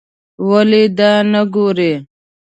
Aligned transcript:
ولې 0.49 0.83
دا 0.97 1.11
نه 1.31 1.41
ګورې. 1.53 1.93